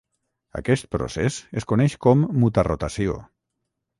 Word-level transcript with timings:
Aquest 0.59 0.87
procés 0.95 1.37
es 1.61 1.69
coneix 1.73 1.95
com 2.07 2.25
mutarotació. 2.45 3.21